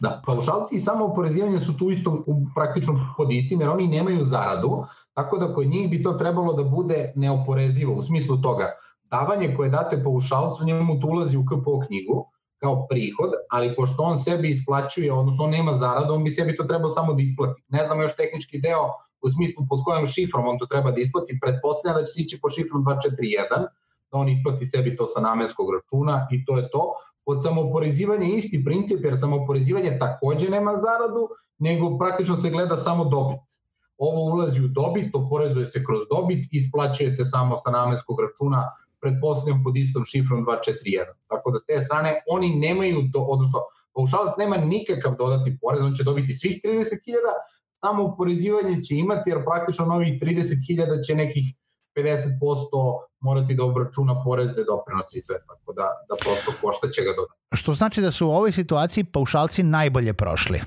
Da, 0.00 0.22
paušalci 0.26 0.76
i 0.76 0.78
samo 0.78 1.04
oporezivanje 1.04 1.60
su 1.60 1.76
tu 1.76 1.90
isto 1.90 2.24
praktično 2.54 3.14
pod 3.16 3.32
istim, 3.32 3.60
jer 3.60 3.70
oni 3.70 3.86
nemaju 3.86 4.24
zaradu, 4.24 4.84
tako 5.14 5.38
da 5.38 5.54
kod 5.54 5.66
njih 5.66 5.90
bi 5.90 6.02
to 6.02 6.12
trebalo 6.12 6.52
da 6.52 6.62
bude 6.62 7.12
neoporezivo, 7.16 7.94
u 7.94 8.02
smislu 8.02 8.36
toga, 8.42 8.72
davanje 9.10 9.54
koje 9.56 9.70
date 9.70 10.02
paušalcu, 10.04 10.64
njemu 10.64 11.00
to 11.00 11.06
ulazi 11.06 11.36
u 11.36 11.44
KPO 11.44 11.80
knjigu, 11.86 12.30
kao 12.58 12.86
prihod, 12.86 13.30
ali 13.50 13.74
pošto 13.76 14.02
on 14.02 14.16
sebi 14.16 14.50
isplaćuje, 14.50 15.12
odnosno 15.12 15.44
on 15.44 15.50
nema 15.50 15.72
zaradu, 15.72 16.14
on 16.14 16.24
bi 16.24 16.30
sebi 16.30 16.56
to 16.56 16.64
trebao 16.64 16.88
samo 16.88 17.12
da 17.14 17.22
isplati. 17.22 17.62
Ne 17.68 17.84
znamo 17.84 18.02
još 18.02 18.16
tehnički 18.16 18.60
deo 18.60 18.84
u 19.22 19.28
smislu 19.28 19.66
pod 19.68 19.80
kojom 19.84 20.06
šifrom 20.06 20.48
on 20.48 20.58
to 20.58 20.66
treba 20.66 20.90
da 20.90 21.00
isplati, 21.00 21.38
pretpostavljam 21.42 22.00
da 22.00 22.04
će 22.04 22.12
se 22.12 22.22
ići 22.22 22.40
po 22.42 22.48
šifrom 22.50 22.84
241, 22.84 23.66
da 24.12 24.18
on 24.18 24.28
isplati 24.28 24.66
sebi 24.66 24.96
to 24.96 25.06
sa 25.06 25.20
namenskog 25.20 25.66
računa 25.74 26.28
i 26.30 26.44
to 26.44 26.56
je 26.56 26.70
to. 26.70 26.92
Od 27.26 27.42
samoporezivanja 27.42 28.26
isti 28.26 28.64
princip, 28.64 29.04
jer 29.04 29.18
samoporezivanje 29.18 29.98
takođe 29.98 30.50
nema 30.50 30.76
zaradu, 30.76 31.28
nego 31.58 31.98
praktično 31.98 32.36
se 32.36 32.50
gleda 32.50 32.76
samo 32.76 33.04
dobit. 33.04 33.40
Ovo 33.98 34.32
ulazi 34.32 34.64
u 34.64 34.68
dobit, 34.68 35.14
oporezuje 35.14 35.64
se 35.64 35.84
kroz 35.84 36.00
dobit, 36.10 36.48
isplaćujete 36.52 37.24
samo 37.24 37.56
sa 37.56 37.70
namenskog 37.70 38.20
računa, 38.20 38.64
pretpostavljam 39.00 39.62
pod 39.64 39.76
istom 39.76 40.04
šifrom 40.04 40.46
241. 40.46 41.04
Tako 41.28 41.50
da 41.50 41.58
s 41.58 41.66
te 41.66 41.80
strane 41.80 42.22
oni 42.28 42.54
nemaju, 42.56 43.02
do, 43.12 43.20
odnosno 43.20 43.58
paušalac 43.94 44.34
nema 44.38 44.56
nikakav 44.56 45.16
dodatni 45.18 45.58
porez, 45.60 45.82
on 45.84 45.94
će 45.94 46.04
dobiti 46.04 46.32
svih 46.32 46.60
30.000, 46.64 46.96
samo 47.80 48.04
uporezivanje 48.04 48.82
će 48.82 48.94
imati, 48.94 49.30
jer 49.30 49.44
praktično 49.44 49.86
novih 49.86 50.12
30.000 50.22 51.06
će 51.06 51.14
nekih 51.14 51.44
50% 51.96 52.98
morati 53.20 53.54
da 53.54 53.64
obračuna 53.64 54.22
poreze, 54.24 54.64
doprinose 54.64 55.18
i 55.18 55.20
sve, 55.20 55.36
tako 55.46 55.72
da, 55.72 55.86
da 56.08 56.14
prosto 56.20 56.52
košta 56.62 56.90
će 56.90 57.02
ga 57.02 57.12
dodati. 57.16 57.40
Što 57.52 57.74
znači 57.74 58.00
da 58.00 58.10
su 58.10 58.26
u 58.26 58.30
ovoj 58.30 58.52
situaciji 58.52 59.04
paušalci 59.04 59.62
najbolje 59.62 60.12
prošli? 60.12 60.60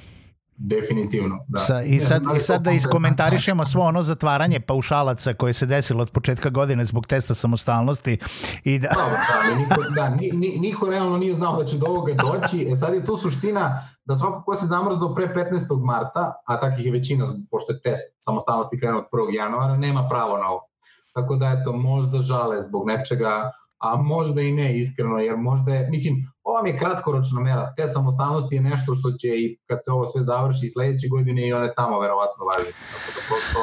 definitivno. 0.60 1.40
Da. 1.48 1.60
Sa, 1.60 1.82
I 1.82 2.00
sad, 2.00 2.24
i 2.36 2.40
sad 2.40 2.62
da 2.62 2.72
iskomentarišemo 2.72 3.66
svo 3.66 3.84
ono 3.84 4.04
zatvaranje 4.04 4.60
paušalaca 4.60 5.34
koje 5.34 5.54
se 5.54 5.66
desilo 5.66 6.02
od 6.02 6.12
početka 6.12 6.50
godine 6.50 6.86
zbog 6.86 7.08
testa 7.08 7.34
samostalnosti. 7.34 8.18
I 8.64 8.80
da... 8.80 8.88
da, 8.88 8.96
da, 8.96 9.60
niko, 9.60 9.92
da 9.96 10.10
ni, 10.10 10.58
niko 10.60 10.90
realno 10.90 11.18
nije 11.18 11.34
znao 11.34 11.58
da 11.58 11.66
će 11.66 11.78
do 11.78 11.86
ovoga 11.86 12.14
doći. 12.14 12.68
E 12.72 12.76
sad 12.76 12.94
je 12.94 13.06
tu 13.06 13.18
suština 13.18 13.82
da 14.06 14.16
svako 14.16 14.44
ko 14.46 14.56
se 14.56 14.66
zamrzao 14.66 15.16
pre 15.16 15.28
15. 15.36 15.86
marta, 15.86 16.42
a 16.46 16.60
takih 16.60 16.86
je 16.86 16.92
većina, 16.92 17.26
pošto 17.52 17.74
je 17.74 17.82
test 17.82 18.02
samostalnosti 18.26 18.80
krenuo 18.80 19.00
od 19.00 19.06
1. 19.12 19.36
januara, 19.36 19.78
nema 19.78 20.08
pravo 20.10 20.38
na 20.38 20.50
ovo. 20.50 20.69
Tako 21.14 21.36
da, 21.36 21.56
eto, 21.60 21.74
možda 21.74 22.22
žale 22.22 22.62
zbog 22.62 22.88
nečega, 22.88 23.52
a 23.80 23.96
možda 23.96 24.42
i 24.42 24.52
ne 24.52 24.78
iskreno, 24.78 25.20
jer 25.20 25.38
možda 25.38 25.74
je, 25.74 25.90
mislim, 25.90 26.16
ova 26.44 26.64
mi 26.64 26.70
je 26.70 26.78
kratkoročna 26.78 27.42
mera, 27.42 27.74
te 27.78 27.88
samostalnosti 27.88 28.56
je 28.56 28.62
nešto 28.62 28.96
što 28.96 29.12
će 29.12 29.28
i 29.28 29.58
kad 29.66 29.80
se 29.84 29.92
ovo 29.92 30.06
sve 30.06 30.24
završi 30.24 30.68
sledeće 30.68 31.08
godine 31.08 31.48
i 31.48 31.54
one 31.54 31.74
tamo 31.76 32.00
verovatno 32.00 32.46
važi. 32.46 32.72
Tako 32.72 33.10
da 33.16 33.22
prosto, 33.28 33.60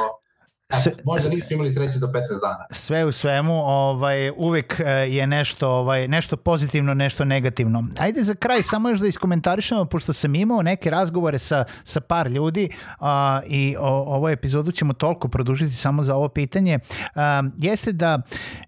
Sve, 0.69 0.91
možda 1.03 1.29
nisu 1.29 1.53
imali 1.53 1.73
sreće 1.73 1.99
za 1.99 2.07
15 2.07 2.11
dana. 2.41 2.65
Sve 2.71 3.05
u 3.05 3.11
svemu, 3.11 3.53
ovaj, 3.53 4.31
uvek 4.37 4.79
e, 4.79 4.83
je 4.89 5.27
nešto, 5.27 5.69
ovaj, 5.69 6.07
nešto 6.07 6.37
pozitivno, 6.37 6.93
nešto 6.93 7.25
negativno. 7.25 7.83
Ajde 7.99 8.23
za 8.23 8.35
kraj, 8.35 8.63
samo 8.63 8.89
još 8.89 8.99
da 8.99 9.07
iskomentarišemo, 9.07 9.85
pošto 9.85 10.13
sam 10.13 10.35
imao 10.35 10.61
neke 10.61 10.89
razgovore 10.89 11.39
sa, 11.39 11.65
sa 11.83 12.01
par 12.01 12.27
ljudi 12.27 12.69
a, 12.99 13.41
i 13.47 13.75
o, 13.79 13.87
ovo 13.87 14.29
epizodu 14.29 14.71
ćemo 14.71 14.93
toliko 14.93 15.27
produžiti 15.27 15.75
samo 15.75 16.03
za 16.03 16.15
ovo 16.15 16.29
pitanje, 16.29 16.79
a, 17.15 17.43
jeste 17.57 17.91
da 17.91 18.21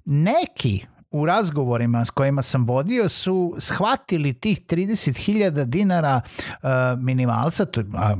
neki 0.05 0.85
u 1.11 1.25
razgovorima 1.25 2.05
s 2.05 2.09
kojima 2.09 2.41
sam 2.41 2.65
vodio 2.65 3.09
su 3.09 3.55
shvatili 3.57 4.33
tih 4.33 4.61
30.000 4.61 5.65
dinara 5.65 6.21
uh, 6.51 6.69
minimalca, 6.99 7.65
to, 7.65 7.81
a, 7.93 8.15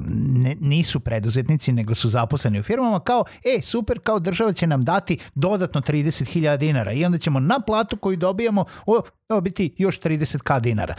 nisu 0.60 1.00
preduzetnici 1.00 1.72
nego 1.72 1.96
su 1.96 2.10
zaposleni 2.10 2.60
u 2.60 2.64
firmama, 2.64 3.00
kao, 3.00 3.24
e, 3.46 3.62
super, 3.62 4.00
kao 4.00 4.20
država 4.20 4.54
će 4.54 4.68
nam 4.68 4.84
dati 4.84 5.18
dodatno 5.36 5.82
30.000 5.82 6.58
dinara 6.58 6.92
i 6.92 7.06
onda 7.06 7.18
ćemo 7.18 7.40
na 7.40 7.60
platu 7.60 7.98
koju 7.98 8.18
dobijamo 8.18 8.66
o, 8.86 9.02
o, 9.30 9.42
biti 9.42 9.76
još 9.78 10.00
30k 10.00 10.60
dinara. 10.60 10.96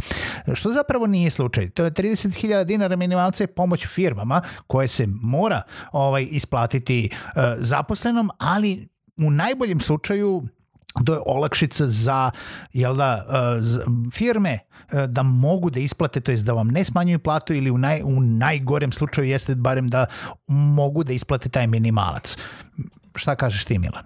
Što 0.55 0.73
zapravo 0.73 1.07
nije 1.07 1.31
slučaj. 1.31 1.71
To 1.71 1.85
je 1.85 1.91
30.000 1.91 2.65
dinara 2.65 2.97
minimalca 2.97 3.43
je 3.43 3.55
pomoć 3.55 3.87
firmama 3.87 4.43
koje 4.67 4.89
se 4.89 5.07
mora 5.23 5.63
ovaj 5.93 6.27
isplatiti 6.31 7.11
uh, 7.13 7.43
zaposlenom, 7.59 8.31
ali 8.39 8.89
u 9.17 9.31
najboljem 9.31 9.81
slučaju 9.81 10.43
to 11.05 11.15
je 11.15 11.21
olakšica 11.27 11.87
za 11.87 12.31
jel 12.73 12.95
da, 12.95 13.25
uh, 13.29 14.13
firme 14.13 14.59
uh, 14.59 15.05
da 15.05 15.23
mogu 15.23 15.71
da 15.71 15.81
isplate, 15.81 16.21
to 16.21 16.31
jest 16.31 16.45
da 16.45 16.53
vam 16.53 16.69
ne 16.69 16.85
smanjuju 16.85 17.19
platu 17.19 17.55
ili 17.55 17.71
u, 17.71 17.79
naj, 17.79 18.03
u 18.03 18.21
najgorem 18.21 18.93
slučaju 18.93 19.29
jeste 19.29 19.55
barem 19.55 19.89
da 19.89 20.07
mogu 20.49 21.05
da 21.05 21.13
isplate 21.13 21.49
taj 21.49 21.67
minimalac. 21.67 22.37
Šta 23.15 23.35
kažeš 23.35 23.65
ti 23.65 23.79
Milan? 23.79 24.05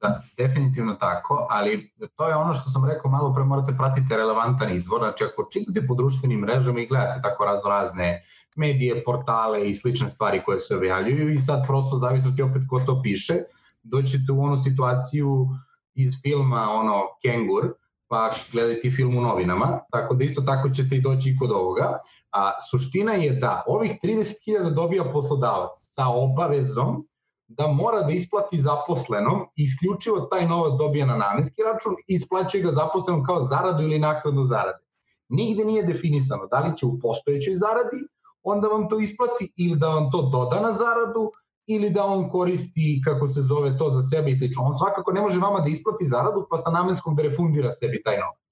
Da, 0.00 0.22
definitivno 0.36 0.94
tako, 0.94 1.46
ali 1.50 1.92
to 2.16 2.28
je 2.28 2.36
ono 2.36 2.54
što 2.54 2.70
sam 2.70 2.88
rekao 2.88 3.10
malo 3.10 3.34
pre, 3.34 3.44
morate 3.44 3.76
pratiti 3.76 4.16
relevantan 4.16 4.72
izvor, 4.72 5.00
znači 5.00 5.24
ako 5.24 5.48
čitate 5.52 5.86
po 5.86 5.94
društvenim 5.94 6.40
mrežama 6.40 6.80
i 6.80 6.86
gledate 6.86 7.22
tako 7.22 7.44
razno 7.44 7.70
razne 7.70 8.22
medije, 8.56 9.04
portale 9.04 9.68
i 9.68 9.74
slične 9.74 10.08
stvari 10.08 10.42
koje 10.44 10.58
se 10.58 10.76
objavljuju 10.76 11.32
i 11.32 11.40
sad 11.40 11.66
prosto 11.66 11.96
zavisnosti 11.96 12.42
opet 12.42 12.62
ko 12.68 12.80
to 12.80 13.02
piše, 13.02 13.34
doćete 13.82 14.32
u 14.32 14.42
onu 14.42 14.58
situaciju 14.58 15.32
uh, 15.32 15.48
iz 15.94 16.12
filma 16.22 16.70
ono 16.70 17.02
Kengur, 17.22 17.72
pa 18.08 18.30
gledajte 18.52 18.90
film 18.90 19.16
u 19.16 19.20
novinama, 19.20 19.80
tako 19.92 20.14
da 20.14 20.24
isto 20.24 20.42
tako 20.42 20.70
ćete 20.70 20.96
i 20.96 21.00
doći 21.00 21.30
i 21.30 21.36
kod 21.38 21.50
ovoga. 21.50 21.98
A 22.32 22.52
suština 22.70 23.12
je 23.12 23.30
da 23.32 23.62
ovih 23.66 23.92
30.000 24.04 24.74
dobija 24.74 25.04
poslodavac 25.12 25.70
sa 25.76 26.08
obavezom 26.08 27.06
da 27.48 27.66
mora 27.66 28.02
da 28.02 28.12
isplati 28.12 28.58
zaposlenom 28.58 29.46
isključivo 29.56 30.20
taj 30.20 30.48
novac 30.48 30.78
dobija 30.78 31.06
na 31.06 31.16
namenski 31.16 31.62
račun 31.62 31.94
i 32.06 32.14
isplaćuje 32.14 32.62
ga 32.62 32.72
zaposlenom 32.72 33.24
kao 33.24 33.42
zaradu 33.42 33.82
ili 33.82 33.98
naknadu 33.98 34.44
zarade. 34.44 34.84
Nigde 35.28 35.64
nije 35.64 35.82
definisano 35.82 36.46
da 36.46 36.60
li 36.60 36.76
će 36.76 36.86
u 36.86 36.98
postojećoj 36.98 37.54
zaradi 37.56 38.00
onda 38.42 38.68
vam 38.68 38.88
to 38.88 38.98
isplati 38.98 39.52
ili 39.56 39.76
da 39.78 39.88
vam 39.88 40.10
to 40.10 40.22
doda 40.22 40.60
na 40.60 40.72
zaradu 40.72 41.30
ili 41.66 41.90
da 41.90 42.04
on 42.04 42.30
koristi, 42.30 43.00
kako 43.04 43.28
se 43.28 43.42
zove 43.42 43.78
to, 43.78 43.90
za 43.90 44.02
sebe 44.02 44.30
i 44.30 44.36
slično. 44.36 44.62
On 44.62 44.74
svakako 44.74 45.12
ne 45.12 45.20
može 45.20 45.38
vama 45.38 45.60
da 45.60 45.68
isplati 45.68 46.04
zaradu 46.04 46.46
pa 46.50 46.56
sa 46.58 46.70
namenskom 46.70 47.16
da 47.16 47.22
refundira 47.22 47.72
sebi 47.74 48.02
taj 48.02 48.16
novac 48.16 48.42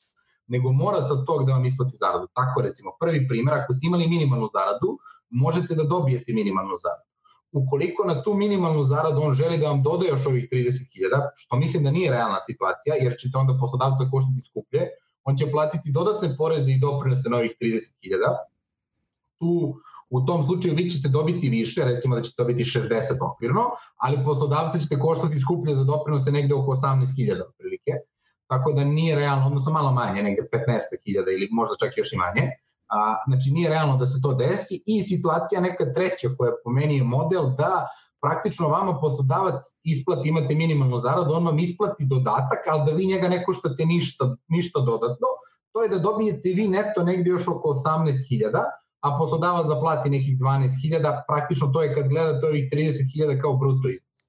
nego 0.50 0.72
mora 0.72 1.02
sa 1.02 1.14
tog 1.26 1.46
da 1.46 1.52
vam 1.52 1.64
isplati 1.64 1.96
zaradu. 1.96 2.26
Tako 2.34 2.62
recimo, 2.66 2.90
prvi 3.00 3.28
primer, 3.28 3.54
ako 3.54 3.74
ste 3.74 3.86
imali 3.86 4.08
minimalnu 4.08 4.48
zaradu, 4.52 4.98
možete 5.30 5.74
da 5.74 5.84
dobijete 5.84 6.32
minimalnu 6.32 6.76
zaradu. 6.84 7.08
Ukoliko 7.52 8.04
na 8.04 8.22
tu 8.22 8.34
minimalnu 8.34 8.84
zaradu 8.84 9.22
on 9.22 9.34
želi 9.34 9.58
da 9.58 9.68
vam 9.68 9.82
doda 9.82 10.06
još 10.06 10.26
ovih 10.26 10.48
30.000, 10.52 11.20
što 11.36 11.56
mislim 11.56 11.84
da 11.84 11.90
nije 11.90 12.10
realna 12.10 12.40
situacija, 12.40 12.94
jer 12.94 13.16
ćete 13.20 13.38
onda 13.38 13.56
poslodavca 13.60 14.08
koštiti 14.12 14.46
skuplje, 14.48 14.88
on 15.24 15.36
će 15.36 15.50
platiti 15.50 15.92
dodatne 15.92 16.36
poreze 16.36 16.72
i 16.72 16.78
doprinose 16.78 17.28
na 17.28 17.36
ovih 17.36 17.54
30.000, 17.60 18.36
tu 19.40 19.74
u 20.10 20.20
tom 20.20 20.44
slučaju 20.44 20.74
vi 20.74 20.88
ćete 20.90 21.08
dobiti 21.08 21.48
više, 21.48 21.84
recimo 21.84 22.16
da 22.16 22.22
ćete 22.22 22.42
dobiti 22.42 22.64
60 22.64 23.32
okvirno, 23.32 23.64
ali 23.96 24.24
poslodavca 24.24 24.78
ćete 24.78 24.98
koštati 24.98 25.40
skuplje 25.40 25.74
za 25.74 25.84
doprinose 25.84 26.32
negde 26.32 26.54
oko 26.54 26.72
18.000 26.72 27.42
otprilike, 27.48 27.92
tako 28.46 28.72
da 28.72 28.84
nije 28.84 29.16
realno, 29.16 29.46
odnosno 29.46 29.72
malo 29.72 29.92
manje, 29.92 30.22
negde 30.22 30.42
15.000 30.52 31.34
ili 31.34 31.48
možda 31.52 31.74
čak 31.80 31.98
još 31.98 32.12
i 32.12 32.16
manje, 32.16 32.50
a, 32.88 33.16
znači 33.28 33.50
nije 33.50 33.68
realno 33.70 33.96
da 33.96 34.06
se 34.06 34.22
to 34.22 34.34
desi 34.34 34.82
i 34.86 35.02
situacija 35.02 35.60
neka 35.60 35.92
treća 35.94 36.28
koja 36.38 36.52
po 36.64 36.70
meni 36.70 36.96
je 36.96 37.04
model 37.04 37.54
da 37.58 37.86
praktično 38.22 38.68
vama 38.68 38.98
poslodavac 39.00 39.60
isplati, 39.82 40.28
imate 40.28 40.54
minimalnu 40.54 40.98
zaradu, 40.98 41.34
on 41.34 41.46
vam 41.46 41.58
isplati 41.58 42.04
dodatak, 42.04 42.58
ali 42.70 42.86
da 42.86 42.92
vi 42.92 43.06
njega 43.06 43.28
ne 43.28 43.44
koštate 43.44 43.86
ništa, 43.86 44.36
ništa 44.48 44.80
dodatno, 44.80 45.26
to 45.72 45.82
je 45.82 45.88
da 45.88 45.98
dobijete 45.98 46.48
vi 46.48 46.68
neto 46.68 47.02
negde 47.02 47.30
još 47.30 47.48
oko 47.48 47.68
18.000, 47.68 48.64
a 49.00 49.18
poslodavac 49.18 49.66
da 49.66 49.80
plati 49.80 50.10
nekih 50.10 50.38
12.000, 50.38 51.22
praktično 51.28 51.70
to 51.72 51.82
je 51.82 51.94
kad 51.94 52.08
gledate 52.08 52.46
ovih 52.46 52.70
30.000 52.72 53.40
kao 53.40 53.56
bruto 53.56 53.88
iznos. 53.88 54.20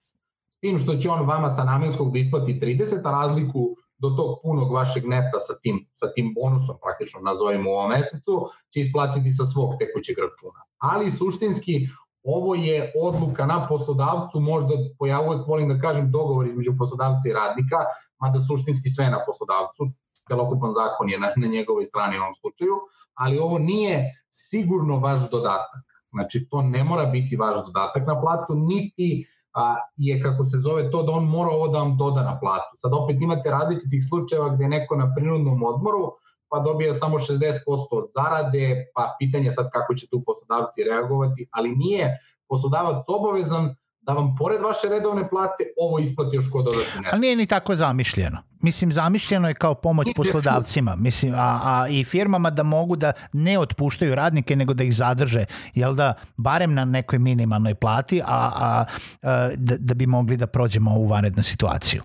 S 0.49 0.59
tim 0.59 0.77
što 0.77 0.95
će 0.95 1.09
on 1.09 1.27
vama 1.27 1.49
sa 1.49 1.63
namenskog 1.63 2.13
da 2.13 2.19
isplati 2.19 2.59
30, 2.61 3.01
a 3.03 3.11
razliku 3.11 3.75
do 3.97 4.09
tog 4.09 4.39
punog 4.43 4.73
vašeg 4.73 5.07
neta 5.07 5.39
sa 5.39 5.53
tim, 5.63 5.85
sa 5.93 6.13
tim 6.13 6.33
bonusom, 6.33 6.75
praktično 6.83 7.21
nazovimo 7.21 7.69
u 7.69 7.73
ovom 7.73 7.89
mesecu, 7.89 8.47
će 8.73 8.79
isplatiti 8.79 9.31
sa 9.31 9.45
svog 9.45 9.73
tekućeg 9.79 10.17
računa. 10.19 10.61
Ali 10.77 11.11
suštinski 11.11 11.87
ovo 12.23 12.55
je 12.55 12.93
odluka 13.01 13.45
na 13.45 13.67
poslodavcu, 13.67 14.39
možda 14.39 14.73
pojavuje, 14.99 15.43
volim 15.47 15.69
da 15.69 15.79
kažem, 15.79 16.11
dogovor 16.11 16.45
između 16.45 16.73
poslodavca 16.77 17.29
i 17.29 17.33
radnika, 17.33 17.77
mada 18.21 18.39
suštinski 18.39 18.89
sve 18.89 19.09
na 19.09 19.19
poslodavcu, 19.25 19.91
celokupan 20.31 20.73
zakon 20.73 21.09
je 21.09 21.19
na, 21.19 21.29
na 21.35 21.47
njegovoj 21.47 21.85
strani 21.85 22.19
u 22.19 22.21
ovom 22.21 22.35
slučaju, 22.41 22.79
ali 23.13 23.39
ovo 23.39 23.57
nije 23.59 24.05
sigurno 24.29 24.99
vaš 24.99 25.29
dodatak. 25.31 25.83
Znači, 26.11 26.47
to 26.49 26.61
ne 26.61 26.83
mora 26.83 27.05
biti 27.05 27.35
vaš 27.35 27.55
dodatak 27.65 28.07
na 28.07 28.21
platu, 28.21 28.55
niti 28.55 29.25
a, 29.53 29.75
je, 29.95 30.21
kako 30.23 30.43
se 30.43 30.57
zove 30.57 30.91
to, 30.91 31.03
da 31.03 31.11
on 31.11 31.25
mora 31.27 31.49
ovo 31.49 31.67
da 31.67 31.79
vam 31.79 31.97
doda 31.97 32.23
na 32.23 32.39
platu. 32.39 32.77
Sad 32.77 32.93
opet 32.93 33.21
imate 33.21 33.49
različitih 33.49 34.03
slučajeva 34.09 34.49
gde 34.55 34.67
neko 34.67 34.95
na 34.95 35.11
prinudnom 35.15 35.63
odmoru, 35.63 36.11
pa 36.49 36.59
dobija 36.59 36.93
samo 36.93 37.19
60% 37.19 37.59
od 37.91 38.07
zarade, 38.15 38.91
pa 38.95 39.15
pitanje 39.19 39.51
sad 39.51 39.69
kako 39.73 39.95
će 39.95 40.07
tu 40.11 40.23
poslodavci 40.25 40.83
reagovati, 40.83 41.47
ali 41.51 41.75
nije 41.75 42.17
poslodavac 42.49 43.05
obavezan 43.07 43.75
da 44.01 44.13
vam 44.13 44.35
pored 44.39 44.61
vaše 44.61 44.89
redovne 44.89 45.29
plate 45.29 45.63
ovo 45.77 45.99
isplati 45.99 46.35
još 46.35 46.45
kod 46.51 46.65
dodatne. 46.65 47.09
Ali 47.11 47.21
nije 47.21 47.35
ni 47.35 47.45
tako 47.45 47.75
zamišljeno. 47.75 48.37
Mislim, 48.61 48.91
zamišljeno 48.91 49.47
je 49.47 49.53
kao 49.53 49.73
pomoć 49.73 50.07
poslodavcima 50.15 50.95
mislim, 50.95 51.33
a, 51.33 51.59
a 51.63 51.87
i 51.89 52.03
firmama 52.03 52.49
da 52.49 52.63
mogu 52.63 52.95
da 52.95 53.13
ne 53.33 53.59
otpuštaju 53.59 54.15
radnike, 54.15 54.55
nego 54.55 54.73
da 54.73 54.83
ih 54.83 54.95
zadrže, 54.95 55.45
jel 55.73 55.95
da, 55.95 56.13
barem 56.37 56.73
na 56.73 56.85
nekoj 56.85 57.19
minimalnoj 57.19 57.75
plati, 57.75 58.21
a, 58.21 58.25
a, 58.27 58.85
a 59.21 59.49
da, 59.55 59.75
da 59.79 59.93
bi 59.93 60.05
mogli 60.05 60.37
da 60.37 60.47
prođemo 60.47 60.95
u 60.95 61.07
vanrednu 61.07 61.43
situaciju. 61.43 62.01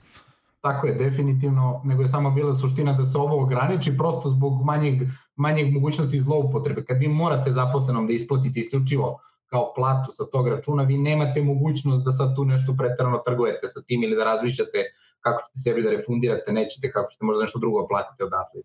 Tako 0.60 0.86
je, 0.86 0.94
definitivno, 0.94 1.80
nego 1.84 2.02
je 2.02 2.08
samo 2.08 2.30
bila 2.30 2.54
suština 2.54 2.92
da 2.92 3.04
se 3.04 3.18
ovo 3.18 3.42
ograniči 3.42 3.96
prosto 3.96 4.28
zbog 4.28 4.64
manjeg, 4.64 5.02
manjeg 5.36 5.72
mogućnosti 5.72 6.20
zloupotrebe. 6.20 6.84
Kad 6.84 6.98
vi 6.98 7.08
morate 7.08 7.50
zaposlenom 7.50 8.06
da 8.06 8.12
isplatite 8.12 8.60
isključivo 8.60 9.20
kao 9.56 9.72
platu 9.76 10.12
sa 10.12 10.24
tog 10.32 10.48
računa, 10.48 10.82
vi 10.82 10.98
nemate 10.98 11.42
mogućnost 11.42 12.04
da 12.04 12.12
sad 12.12 12.36
tu 12.36 12.44
nešto 12.44 12.74
pretarano 12.78 13.18
trgujete 13.18 13.68
sa 13.68 13.80
tim 13.86 14.02
ili 14.02 14.16
da 14.16 14.24
razmišljate 14.24 14.78
kako 15.20 15.42
ćete 15.46 15.58
sebi 15.58 15.82
da 15.82 15.90
refundirate, 15.90 16.52
nećete, 16.52 16.92
kako 16.92 17.10
ćete 17.12 17.24
možda 17.24 17.42
nešto 17.42 17.58
drugo 17.58 17.86
platiti 17.88 18.22
odatle. 18.22 18.60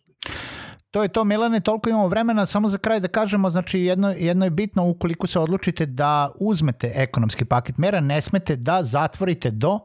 To 0.92 1.04
je 1.04 1.10
to, 1.10 1.24
Milane, 1.24 1.60
toliko 1.60 1.90
imamo 1.90 2.08
vremena, 2.08 2.46
samo 2.46 2.70
za 2.70 2.78
kraj 2.78 3.00
da 3.00 3.08
kažemo, 3.08 3.50
znači 3.50 3.80
jedno, 3.80 4.14
jedno 4.18 4.46
je 4.46 4.50
bitno 4.52 4.90
ukoliko 4.90 5.28
se 5.28 5.40
odlučite 5.40 5.86
da 5.86 6.32
uzmete 6.40 6.92
ekonomski 6.96 7.46
paket 7.46 7.78
mera, 7.78 8.00
ne 8.00 8.22
smete 8.22 8.56
da 8.56 8.84
zatvorite 8.84 9.52
do 9.52 9.80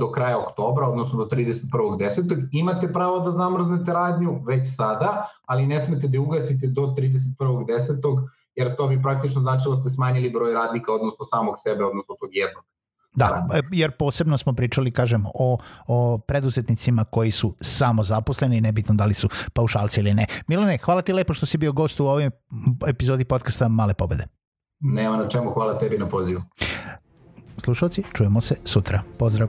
do 0.00 0.10
kraja 0.12 0.38
oktobra, 0.38 0.88
odnosno 0.88 1.18
do 1.18 1.36
31.10. 1.36 2.48
Imate 2.52 2.92
pravo 2.92 3.18
da 3.18 3.30
zamrznete 3.30 3.92
radnju 3.92 4.40
već 4.46 4.76
sada, 4.76 5.24
ali 5.46 5.66
ne 5.66 5.80
smete 5.80 6.08
da 6.08 6.20
ugasite 6.20 6.66
do 6.66 6.82
31.10 6.82 8.26
jer 8.54 8.76
to 8.76 8.88
bi 8.88 9.02
praktično 9.02 9.40
značilo 9.40 9.74
da 9.74 9.80
ste 9.80 9.90
smanjili 9.90 10.30
broj 10.30 10.52
radnika, 10.52 10.92
odnosno 10.92 11.24
samog 11.24 11.54
sebe, 11.58 11.84
odnosno 11.84 12.14
tog 12.20 12.30
jednog. 12.32 12.64
Da, 13.14 13.46
e, 13.54 13.60
jer 13.72 13.90
posebno 13.90 14.38
smo 14.38 14.52
pričali, 14.52 14.90
kažem, 14.90 15.24
o, 15.34 15.58
o 15.86 16.18
preduzetnicima 16.18 17.04
koji 17.04 17.30
su 17.30 17.54
samo 17.60 18.02
zaposleni, 18.02 18.60
nebitno 18.60 18.94
da 18.94 19.04
li 19.04 19.14
su 19.14 19.28
paušalci 19.52 20.00
ili 20.00 20.14
ne. 20.14 20.26
Milane, 20.46 20.78
hvala 20.78 21.02
ti 21.02 21.12
lepo 21.12 21.34
što 21.34 21.46
si 21.46 21.58
bio 21.58 21.72
gost 21.72 22.00
u 22.00 22.06
ovoj 22.06 22.30
epizodi 22.86 23.24
podcasta 23.24 23.68
Male 23.68 23.94
pobede. 23.94 24.24
Nema 24.80 25.16
na 25.16 25.28
čemu, 25.28 25.50
hvala 25.50 25.78
tebi 25.78 25.98
na 25.98 26.08
pozivu. 26.08 26.42
Slušalci, 27.58 28.02
čujemo 28.14 28.40
se 28.40 28.54
sutra. 28.64 29.02
Pozdrav. 29.18 29.48